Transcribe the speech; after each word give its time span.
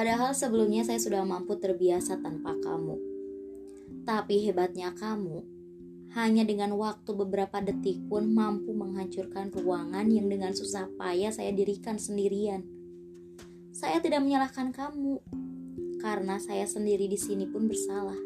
Padahal 0.00 0.32
sebelumnya 0.32 0.80
saya 0.80 0.96
sudah 0.96 1.20
mampu 1.28 1.60
terbiasa 1.60 2.24
tanpa 2.24 2.56
kamu. 2.56 2.96
Tapi 4.08 4.48
hebatnya 4.48 4.96
kamu, 4.96 5.44
hanya 6.16 6.40
dengan 6.40 6.72
waktu 6.72 7.12
beberapa 7.12 7.60
detik 7.60 8.08
pun 8.08 8.32
mampu 8.32 8.72
menghancurkan 8.72 9.52
ruangan 9.52 10.08
yang 10.08 10.24
dengan 10.32 10.56
susah 10.56 10.88
payah 10.96 11.28
saya 11.28 11.52
dirikan 11.52 12.00
sendirian. 12.00 12.64
Saya 13.76 14.00
tidak 14.00 14.24
menyalahkan 14.24 14.72
kamu, 14.72 15.20
karena 16.00 16.40
saya 16.40 16.64
sendiri 16.64 17.04
di 17.04 17.20
sini 17.20 17.44
pun 17.44 17.68
bersalah. 17.68 18.16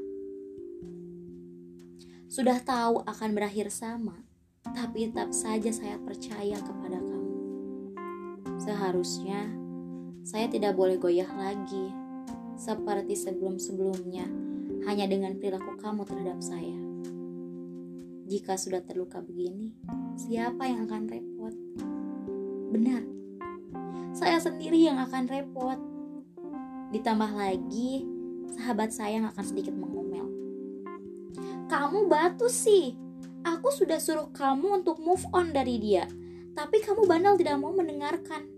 Sudah 2.30 2.62
tahu 2.62 3.02
akan 3.02 3.34
berakhir 3.34 3.74
sama, 3.74 4.22
tapi 4.62 5.10
tetap 5.10 5.34
saja 5.34 5.74
saya 5.74 5.98
percaya 5.98 6.54
kepada 6.54 7.02
kamu. 7.02 7.34
Seharusnya 8.62 9.63
saya 10.24 10.48
tidak 10.48 10.72
boleh 10.72 10.96
goyah 10.96 11.28
lagi, 11.36 11.92
seperti 12.56 13.12
sebelum-sebelumnya, 13.12 14.24
hanya 14.88 15.04
dengan 15.04 15.36
perilaku 15.36 15.76
kamu 15.76 16.08
terhadap 16.08 16.40
saya. 16.40 16.80
Jika 18.24 18.56
sudah 18.56 18.80
terluka 18.80 19.20
begini, 19.20 19.76
siapa 20.16 20.64
yang 20.64 20.88
akan 20.88 21.02
repot? 21.12 21.54
Benar, 22.72 23.04
saya 24.16 24.40
sendiri 24.40 24.80
yang 24.80 24.96
akan 24.96 25.28
repot. 25.28 25.76
Ditambah 26.96 27.30
lagi, 27.36 28.08
sahabat 28.56 28.96
saya 28.96 29.20
yang 29.20 29.26
akan 29.28 29.44
sedikit 29.44 29.76
mengomel. 29.76 30.24
Kamu 31.68 32.08
batu 32.08 32.48
sih, 32.48 32.96
aku 33.44 33.68
sudah 33.68 34.00
suruh 34.00 34.32
kamu 34.32 34.80
untuk 34.80 35.04
move 35.04 35.20
on 35.36 35.52
dari 35.52 35.76
dia, 35.76 36.08
tapi 36.56 36.80
kamu 36.80 37.04
bandel 37.04 37.36
tidak 37.36 37.60
mau 37.60 37.76
mendengarkan. 37.76 38.48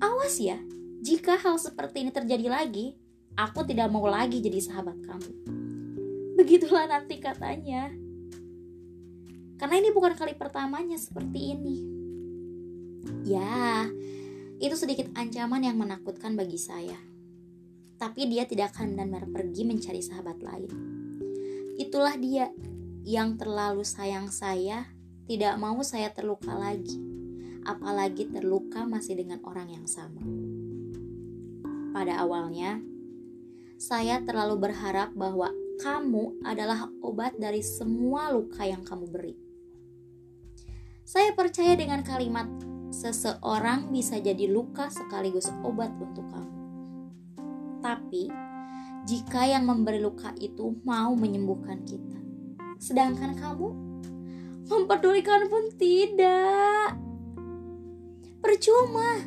Awas 0.00 0.40
ya, 0.40 0.56
jika 1.04 1.36
hal 1.36 1.60
seperti 1.60 2.00
ini 2.00 2.08
terjadi 2.08 2.48
lagi, 2.48 2.96
aku 3.36 3.60
tidak 3.68 3.92
mau 3.92 4.08
lagi 4.08 4.40
jadi 4.40 4.56
sahabat 4.56 5.04
kamu. 5.04 5.32
Begitulah 6.40 6.88
nanti 6.88 7.20
katanya. 7.20 7.92
Karena 9.60 9.74
ini 9.84 9.92
bukan 9.92 10.16
kali 10.16 10.32
pertamanya 10.32 10.96
seperti 10.96 11.52
ini. 11.52 11.76
Ya, 13.28 13.84
itu 14.56 14.72
sedikit 14.80 15.12
ancaman 15.12 15.60
yang 15.60 15.76
menakutkan 15.76 16.40
bagi 16.40 16.56
saya. 16.56 16.96
Tapi 18.00 18.24
dia 18.32 18.48
tidak 18.48 18.72
akan 18.72 18.96
benar 18.96 19.28
pergi 19.28 19.62
mencari 19.68 20.00
sahabat 20.00 20.40
lain. 20.40 20.72
Itulah 21.76 22.16
dia 22.16 22.48
yang 23.04 23.36
terlalu 23.36 23.84
sayang 23.84 24.32
saya, 24.32 24.88
tidak 25.28 25.60
mau 25.60 25.76
saya 25.84 26.08
terluka 26.16 26.56
lagi. 26.56 26.96
Apalagi 27.68 28.32
terluka 28.32 28.88
masih 28.88 29.20
dengan 29.20 29.44
orang 29.44 29.68
yang 29.68 29.84
sama. 29.84 30.24
Pada 31.94 32.26
awalnya, 32.26 32.82
saya 33.78 34.18
terlalu 34.26 34.66
berharap 34.66 35.14
bahwa 35.14 35.54
kamu 35.78 36.42
adalah 36.42 36.90
obat 36.98 37.38
dari 37.38 37.62
semua 37.62 38.34
luka 38.34 38.66
yang 38.66 38.82
kamu 38.82 39.06
beri. 39.14 39.38
Saya 41.06 41.30
percaya 41.38 41.78
dengan 41.78 42.02
kalimat 42.02 42.50
seseorang 42.90 43.94
bisa 43.94 44.18
jadi 44.18 44.50
luka 44.50 44.90
sekaligus 44.90 45.46
obat 45.62 45.94
untuk 46.02 46.26
kamu. 46.34 46.58
Tapi, 47.78 48.26
jika 49.06 49.46
yang 49.46 49.62
memberi 49.62 50.02
luka 50.02 50.34
itu 50.42 50.74
mau 50.82 51.14
menyembuhkan 51.14 51.78
kita, 51.86 52.18
sedangkan 52.82 53.38
kamu 53.38 53.68
memperdulikan 54.66 55.46
pun 55.46 55.70
tidak. 55.78 56.98
Percuma 58.42 59.22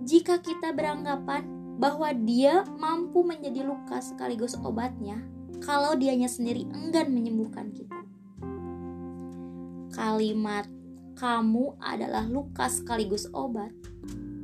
jika 0.00 0.40
kita 0.40 0.72
beranggapan 0.72 1.59
bahwa 1.80 2.12
dia 2.12 2.68
mampu 2.76 3.24
menjadi 3.24 3.64
luka 3.64 4.04
sekaligus 4.04 4.52
obatnya 4.60 5.16
kalau 5.64 5.96
dianya 5.96 6.28
sendiri 6.28 6.68
enggan 6.68 7.08
menyembuhkan 7.08 7.72
kita. 7.72 8.04
Kalimat 9.96 10.68
kamu 11.16 11.80
adalah 11.80 12.28
luka 12.28 12.68
sekaligus 12.68 13.24
obat 13.32 13.72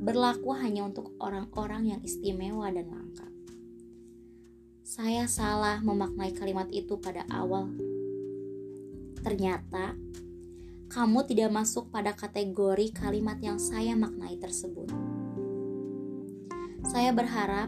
berlaku 0.01 0.53
hanya 0.57 0.89
untuk 0.89 1.13
orang-orang 1.21 1.93
yang 1.93 2.01
istimewa 2.01 2.73
dan 2.73 2.89
langka. 2.89 3.27
Saya 4.87 5.29
salah 5.29 5.83
memaknai 5.85 6.33
kalimat 6.33 6.71
itu 6.73 6.97
pada 6.97 7.21
awal. 7.29 7.69
Ternyata 9.21 9.93
kamu 10.87 11.27
tidak 11.27 11.51
masuk 11.51 11.91
pada 11.91 12.15
kategori 12.15 12.95
kalimat 12.95 13.37
yang 13.43 13.59
saya 13.59 13.93
maknai 13.93 14.39
tersebut. 14.39 15.06
Saya 16.87 17.11
berharap 17.11 17.67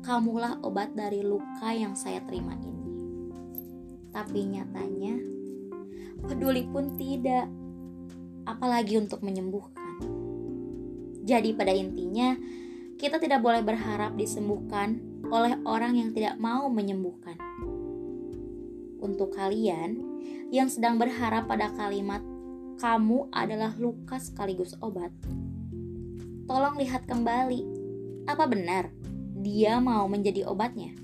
kamulah 0.00 0.56
obat 0.64 0.96
dari 0.96 1.20
luka 1.20 1.68
yang 1.76 1.92
saya 1.92 2.24
terima 2.24 2.56
ini. 2.64 2.96
Tapi 4.08 4.40
nyatanya, 4.48 5.20
peduli 6.24 6.64
pun 6.72 6.96
tidak, 6.96 7.44
apalagi 8.48 8.96
untuk 8.96 9.20
menyembuhkan. 9.20 10.00
Jadi 11.28 11.52
pada 11.52 11.76
intinya, 11.76 12.40
kita 12.96 13.20
tidak 13.20 13.44
boleh 13.44 13.60
berharap 13.60 14.16
disembuhkan 14.16 14.96
oleh 15.28 15.60
orang 15.68 16.00
yang 16.00 16.16
tidak 16.16 16.40
mau 16.40 16.64
menyembuhkan. 16.72 17.36
Untuk 18.96 19.36
kalian 19.36 20.00
yang 20.48 20.72
sedang 20.72 20.96
berharap 20.96 21.44
pada 21.44 21.68
kalimat 21.76 22.24
"kamu 22.80 23.28
adalah 23.28 23.76
luka 23.76 24.16
sekaligus 24.16 24.72
obat", 24.80 25.12
tolong 26.48 26.80
lihat 26.80 27.04
kembali 27.04 27.73
apa 28.24 28.44
benar 28.48 28.90
dia 29.40 29.76
mau 29.78 30.08
menjadi 30.08 30.48
obatnya? 30.48 30.96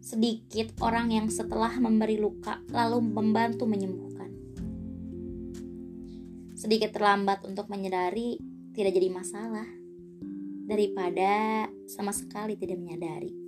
Sedikit 0.00 0.72
orang 0.80 1.12
yang 1.12 1.26
setelah 1.28 1.76
memberi 1.76 2.16
luka 2.16 2.62
lalu 2.72 3.04
membantu 3.04 3.68
menyembuhkan. 3.68 4.30
Sedikit 6.56 6.96
terlambat 6.96 7.44
untuk 7.44 7.68
menyadari 7.68 8.40
tidak 8.72 8.96
jadi 8.96 9.08
masalah 9.12 9.68
daripada 10.66 11.66
sama 11.86 12.10
sekali 12.10 12.58
tidak 12.58 12.80
menyadari. 12.80 13.45